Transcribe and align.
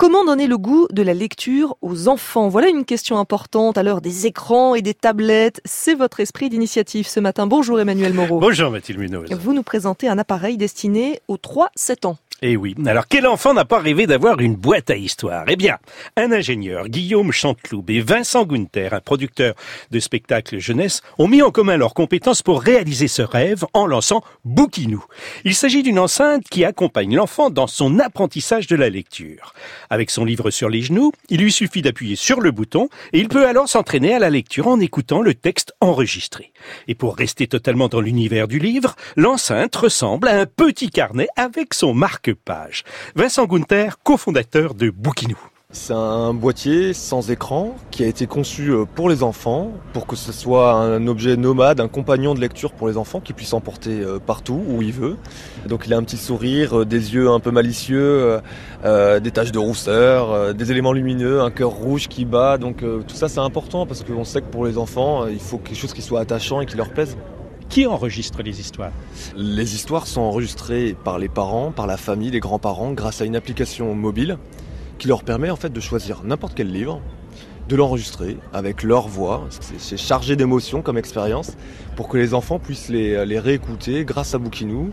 Comment 0.00 0.24
donner 0.24 0.46
le 0.46 0.56
goût 0.56 0.86
de 0.92 1.02
la 1.02 1.12
lecture 1.12 1.76
aux 1.82 2.06
enfants? 2.06 2.48
Voilà 2.48 2.68
une 2.68 2.84
question 2.84 3.18
importante 3.18 3.76
à 3.76 3.82
l'heure 3.82 4.00
des 4.00 4.26
écrans 4.26 4.76
et 4.76 4.80
des 4.80 4.94
tablettes. 4.94 5.60
C'est 5.64 5.96
votre 5.96 6.20
esprit 6.20 6.48
d'initiative 6.48 7.08
ce 7.08 7.18
matin. 7.18 7.48
Bonjour 7.48 7.80
Emmanuel 7.80 8.14
Moreau. 8.14 8.38
Bonjour 8.38 8.70
Mathilde 8.70 9.00
Munoz. 9.00 9.28
Vous 9.32 9.52
nous 9.52 9.64
présentez 9.64 10.06
un 10.06 10.16
appareil 10.16 10.56
destiné 10.56 11.18
aux 11.26 11.36
3-7 11.36 12.06
ans. 12.06 12.16
Eh 12.40 12.56
oui. 12.56 12.76
Alors, 12.86 13.08
quel 13.08 13.26
enfant 13.26 13.52
n'a 13.52 13.64
pas 13.64 13.80
rêvé 13.80 14.06
d'avoir 14.06 14.38
une 14.38 14.54
boîte 14.54 14.90
à 14.90 14.96
histoire? 14.96 15.44
Eh 15.48 15.56
bien, 15.56 15.78
un 16.16 16.30
ingénieur, 16.30 16.88
Guillaume 16.88 17.32
Chanteloub 17.32 17.90
et 17.90 18.00
Vincent 18.00 18.44
Gunther, 18.44 18.94
un 18.94 19.00
producteur 19.00 19.54
de 19.90 19.98
spectacles 19.98 20.60
jeunesse, 20.60 21.02
ont 21.18 21.26
mis 21.26 21.42
en 21.42 21.50
commun 21.50 21.76
leurs 21.76 21.94
compétences 21.94 22.42
pour 22.42 22.62
réaliser 22.62 23.08
ce 23.08 23.22
rêve 23.22 23.64
en 23.72 23.86
lançant 23.86 24.22
Boukinou. 24.44 25.04
Il 25.44 25.56
s'agit 25.56 25.82
d'une 25.82 25.98
enceinte 25.98 26.44
qui 26.48 26.64
accompagne 26.64 27.16
l'enfant 27.16 27.50
dans 27.50 27.66
son 27.66 27.98
apprentissage 27.98 28.68
de 28.68 28.76
la 28.76 28.88
lecture. 28.88 29.52
Avec 29.90 30.08
son 30.08 30.24
livre 30.24 30.52
sur 30.52 30.68
les 30.68 30.82
genoux, 30.82 31.10
il 31.30 31.40
lui 31.40 31.50
suffit 31.50 31.82
d'appuyer 31.82 32.14
sur 32.14 32.40
le 32.40 32.52
bouton 32.52 32.88
et 33.12 33.18
il 33.18 33.26
peut 33.26 33.48
alors 33.48 33.68
s'entraîner 33.68 34.14
à 34.14 34.20
la 34.20 34.30
lecture 34.30 34.68
en 34.68 34.78
écoutant 34.78 35.22
le 35.22 35.34
texte 35.34 35.74
enregistré. 35.80 36.52
Et 36.86 36.94
pour 36.94 37.16
rester 37.16 37.48
totalement 37.48 37.88
dans 37.88 38.00
l'univers 38.00 38.46
du 38.46 38.60
livre, 38.60 38.94
l'enceinte 39.16 39.74
ressemble 39.74 40.28
à 40.28 40.38
un 40.38 40.46
petit 40.46 40.90
carnet 40.90 41.26
avec 41.34 41.74
son 41.74 41.94
marque 41.94 42.27
pages. 42.34 42.84
Vincent 43.14 43.46
Gunther, 43.46 43.98
cofondateur 44.02 44.74
de 44.74 44.90
Boukinou. 44.90 45.38
C'est 45.70 45.92
un 45.92 46.32
boîtier 46.32 46.94
sans 46.94 47.30
écran 47.30 47.76
qui 47.90 48.02
a 48.02 48.06
été 48.06 48.26
conçu 48.26 48.70
euh, 48.70 48.86
pour 48.86 49.10
les 49.10 49.22
enfants, 49.22 49.70
pour 49.92 50.06
que 50.06 50.16
ce 50.16 50.32
soit 50.32 50.72
un 50.72 51.06
objet 51.06 51.36
nomade, 51.36 51.78
un 51.78 51.88
compagnon 51.88 52.34
de 52.34 52.40
lecture 52.40 52.72
pour 52.72 52.88
les 52.88 52.96
enfants 52.96 53.20
qui 53.20 53.34
puisse 53.34 53.52
emporter 53.52 54.00
euh, 54.00 54.18
partout 54.18 54.62
où 54.66 54.80
il 54.80 54.92
veut. 54.92 55.18
Donc 55.66 55.82
il 55.84 55.92
a 55.92 55.98
un 55.98 56.02
petit 56.04 56.16
sourire, 56.16 56.80
euh, 56.80 56.84
des 56.86 57.12
yeux 57.12 57.28
un 57.28 57.38
peu 57.38 57.50
malicieux, 57.50 58.40
des 58.82 59.30
taches 59.30 59.52
de 59.52 59.58
rousseur, 59.58 60.54
des 60.54 60.70
éléments 60.70 60.94
lumineux, 60.94 61.42
un 61.42 61.50
cœur 61.50 61.72
rouge 61.72 62.08
qui 62.08 62.24
bat. 62.24 62.56
Donc 62.56 62.78
tout 62.78 63.14
ça 63.14 63.28
c'est 63.28 63.40
important 63.40 63.84
parce 63.84 64.02
qu'on 64.02 64.24
sait 64.24 64.40
que 64.40 64.46
pour 64.46 64.64
les 64.64 64.78
enfants, 64.78 65.26
il 65.26 65.38
faut 65.38 65.58
quelque 65.58 65.76
chose 65.76 65.92
qui 65.92 66.00
soit 66.00 66.20
attachant 66.20 66.62
et 66.62 66.66
qui 66.66 66.78
leur 66.78 66.88
plaise. 66.88 67.14
Qui 67.68 67.86
enregistre 67.86 68.42
les 68.42 68.60
histoires? 68.60 68.92
Les 69.36 69.74
histoires 69.74 70.06
sont 70.06 70.22
enregistrées 70.22 70.96
par 71.04 71.18
les 71.18 71.28
parents, 71.28 71.70
par 71.70 71.86
la 71.86 71.98
famille, 71.98 72.30
les 72.30 72.40
grands-parents, 72.40 72.92
grâce 72.92 73.20
à 73.20 73.26
une 73.26 73.36
application 73.36 73.94
mobile 73.94 74.38
qui 74.98 75.06
leur 75.06 75.22
permet 75.22 75.50
en 75.50 75.56
fait 75.56 75.72
de 75.72 75.80
choisir 75.80 76.24
n'importe 76.24 76.54
quel 76.54 76.72
livre, 76.72 77.02
de 77.68 77.76
l'enregistrer 77.76 78.38
avec 78.54 78.82
leur 78.82 79.06
voix. 79.06 79.46
C'est 79.50 79.98
chargé 79.98 80.34
d'émotions 80.34 80.80
comme 80.80 80.96
expérience 80.96 81.56
pour 81.94 82.08
que 82.08 82.16
les 82.16 82.32
enfants 82.32 82.58
puissent 82.58 82.88
les, 82.88 83.38
réécouter 83.38 84.06
grâce 84.06 84.34
à 84.34 84.38
Bookinou 84.38 84.90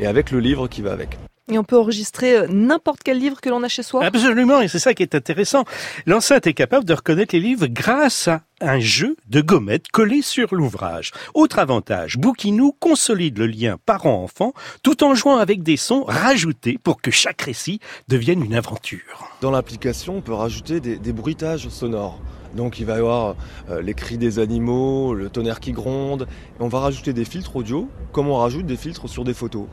et 0.00 0.06
avec 0.06 0.30
le 0.30 0.40
livre 0.40 0.66
qui 0.66 0.80
va 0.80 0.92
avec. 0.92 1.18
Et 1.52 1.58
on 1.58 1.64
peut 1.64 1.78
enregistrer 1.78 2.38
euh, 2.38 2.46
n'importe 2.48 3.00
quel 3.04 3.18
livre 3.18 3.38
que 3.42 3.50
l'on 3.50 3.62
a 3.62 3.68
chez 3.68 3.82
soi 3.82 4.02
Absolument, 4.02 4.62
et 4.62 4.68
c'est 4.68 4.78
ça 4.78 4.94
qui 4.94 5.02
est 5.02 5.14
intéressant. 5.14 5.64
L'enceinte 6.06 6.46
est 6.46 6.54
capable 6.54 6.86
de 6.86 6.94
reconnaître 6.94 7.34
les 7.34 7.40
livres 7.40 7.66
grâce 7.66 8.28
à 8.28 8.40
un 8.60 8.80
jeu 8.80 9.14
de 9.28 9.42
gommettes 9.42 9.88
collé 9.88 10.22
sur 10.22 10.54
l'ouvrage. 10.54 11.12
Autre 11.34 11.58
avantage, 11.58 12.16
Bookinou 12.16 12.72
consolide 12.80 13.36
le 13.36 13.46
lien 13.46 13.76
parent-enfant 13.84 14.54
tout 14.82 15.04
en 15.04 15.14
jouant 15.14 15.36
avec 15.36 15.62
des 15.62 15.76
sons 15.76 16.04
rajoutés 16.04 16.78
pour 16.82 17.02
que 17.02 17.10
chaque 17.10 17.42
récit 17.42 17.78
devienne 18.08 18.42
une 18.42 18.54
aventure. 18.54 19.34
Dans 19.42 19.50
l'application, 19.50 20.16
on 20.16 20.20
peut 20.22 20.32
rajouter 20.32 20.80
des, 20.80 20.96
des 20.96 21.12
bruitages 21.12 21.68
sonores. 21.68 22.22
Donc 22.54 22.78
il 22.78 22.86
va 22.86 22.94
y 22.94 22.98
avoir 22.98 23.36
euh, 23.68 23.82
les 23.82 23.92
cris 23.92 24.16
des 24.16 24.38
animaux, 24.38 25.12
le 25.12 25.28
tonnerre 25.28 25.60
qui 25.60 25.72
gronde. 25.72 26.26
Et 26.58 26.62
on 26.62 26.68
va 26.68 26.80
rajouter 26.80 27.12
des 27.12 27.26
filtres 27.26 27.54
audio 27.56 27.86
comme 28.12 28.28
on 28.28 28.38
rajoute 28.38 28.64
des 28.64 28.76
filtres 28.76 29.10
sur 29.10 29.24
des 29.24 29.34
photos 29.34 29.66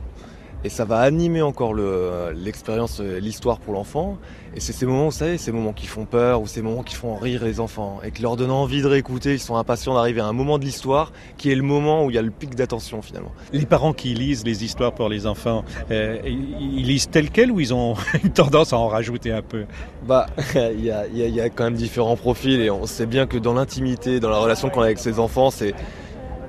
et 0.64 0.68
ça 0.68 0.84
va 0.84 0.98
animer 0.98 1.42
encore 1.42 1.74
l'expérience, 1.74 3.00
euh, 3.00 3.18
l'histoire 3.18 3.58
pour 3.58 3.74
l'enfant. 3.74 4.18
Et 4.54 4.60
c'est 4.60 4.72
ces 4.72 4.86
moments, 4.86 5.06
vous 5.06 5.10
savez, 5.10 5.38
ces 5.38 5.50
moments 5.50 5.72
qui 5.72 5.86
font 5.86 6.04
peur 6.04 6.42
ou 6.42 6.46
ces 6.46 6.62
moments 6.62 6.82
qui 6.82 6.94
font 6.94 7.16
rire 7.16 7.44
les 7.44 7.58
enfants 7.58 8.00
et 8.04 8.10
qui 8.10 8.22
leur 8.22 8.36
donnent 8.36 8.50
envie 8.50 8.82
de 8.82 8.86
réécouter. 8.86 9.32
Ils 9.32 9.40
sont 9.40 9.56
impatients 9.56 9.94
d'arriver 9.94 10.20
à 10.20 10.26
un 10.26 10.32
moment 10.32 10.58
de 10.58 10.64
l'histoire 10.64 11.12
qui 11.38 11.50
est 11.50 11.54
le 11.54 11.62
moment 11.62 12.04
où 12.04 12.10
il 12.10 12.14
y 12.14 12.18
a 12.18 12.22
le 12.22 12.30
pic 12.30 12.54
d'attention 12.54 13.02
finalement. 13.02 13.32
Les 13.52 13.66
parents 13.66 13.92
qui 13.92 14.14
lisent 14.14 14.44
les 14.44 14.62
histoires 14.62 14.92
pour 14.92 15.08
les 15.08 15.26
enfants, 15.26 15.64
euh, 15.90 16.18
ils 16.24 16.86
lisent 16.86 17.08
tel 17.10 17.30
quel 17.30 17.50
ou 17.50 17.60
ils 17.60 17.72
ont 17.72 17.94
une 18.22 18.30
tendance 18.30 18.72
à 18.72 18.78
en 18.78 18.88
rajouter 18.88 19.32
un 19.32 19.42
peu? 19.42 19.64
Bah, 20.06 20.26
il 20.54 20.84
y 20.84 20.90
a, 20.90 21.06
y, 21.08 21.30
y 21.30 21.40
a 21.40 21.48
quand 21.48 21.64
même 21.64 21.74
différents 21.74 22.16
profils 22.16 22.60
et 22.60 22.70
on 22.70 22.86
sait 22.86 23.06
bien 23.06 23.26
que 23.26 23.38
dans 23.38 23.54
l'intimité, 23.54 24.20
dans 24.20 24.30
la 24.30 24.38
relation 24.38 24.68
qu'on 24.68 24.82
a 24.82 24.86
avec 24.86 24.98
ses 24.98 25.18
enfants, 25.18 25.50
c'est 25.50 25.74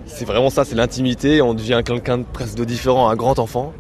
c'est 0.05 0.25
vraiment 0.25 0.49
ça, 0.49 0.65
c'est 0.65 0.75
l'intimité. 0.75 1.41
On 1.41 1.53
devient 1.53 1.81
quelqu'un 1.85 2.19
de 2.19 2.23
presque 2.23 2.55
de 2.55 2.65
différent, 2.65 3.09
un 3.09 3.15
grand 3.15 3.39
enfant. 3.39 3.73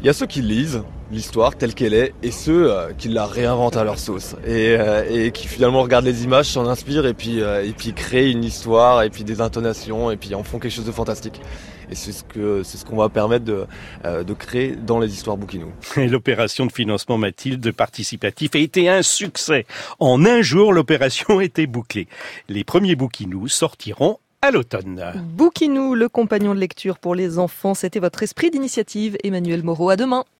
Il 0.00 0.06
y 0.06 0.10
a 0.10 0.12
ceux 0.12 0.26
qui 0.26 0.42
lisent 0.42 0.82
l'histoire 1.10 1.56
telle 1.56 1.74
qu'elle 1.74 1.94
est 1.94 2.12
et 2.22 2.30
ceux 2.30 2.70
euh, 2.70 2.92
qui 2.96 3.08
la 3.08 3.26
réinventent 3.26 3.76
à 3.76 3.84
leur 3.84 3.98
sauce 3.98 4.34
et, 4.44 4.76
euh, 4.78 5.04
et 5.08 5.30
qui 5.30 5.46
finalement 5.46 5.82
regardent 5.82 6.04
les 6.04 6.24
images, 6.24 6.46
s'en 6.46 6.66
inspirent 6.66 7.06
et 7.06 7.14
puis, 7.14 7.40
euh, 7.40 7.64
et 7.64 7.72
puis 7.72 7.92
créent 7.92 8.30
une 8.30 8.44
histoire 8.44 9.02
et 9.02 9.10
puis 9.10 9.24
des 9.24 9.40
intonations 9.40 10.10
et 10.10 10.16
puis 10.16 10.34
en 10.34 10.42
font 10.42 10.58
quelque 10.58 10.72
chose 10.72 10.84
de 10.84 10.92
fantastique. 10.92 11.40
Et 11.90 11.94
c'est 11.94 12.10
ce 12.10 12.24
que 12.24 12.64
c'est 12.64 12.78
ce 12.78 12.84
qu'on 12.84 12.96
va 12.96 13.08
permettre 13.08 13.44
de, 13.44 13.64
de 14.04 14.34
créer 14.34 14.74
dans 14.74 14.98
les 14.98 15.14
histoires 15.14 15.36
Bouquinou. 15.36 15.70
L'opération 15.96 16.66
de 16.66 16.72
financement 16.72 17.16
Mathilde 17.16 17.70
participatif 17.70 18.56
a 18.56 18.58
été 18.58 18.88
un 18.88 19.02
succès. 19.02 19.66
En 20.00 20.24
un 20.24 20.42
jour, 20.42 20.72
l'opération 20.72 21.40
était 21.40 21.68
bouclée. 21.68 22.08
Les 22.48 22.64
premiers 22.64 22.96
Bouquinous 22.96 23.46
sortiront 23.46 24.18
à 24.46 24.50
l'automne. 24.52 25.02
Bouquinou, 25.34 25.94
le 25.94 26.08
compagnon 26.08 26.54
de 26.54 26.60
lecture 26.60 26.98
pour 26.98 27.16
les 27.16 27.38
enfants, 27.40 27.74
c'était 27.74 27.98
votre 27.98 28.22
esprit 28.22 28.50
d'initiative, 28.50 29.16
Emmanuel 29.24 29.64
Moreau. 29.64 29.90
À 29.90 29.96
demain. 29.96 30.24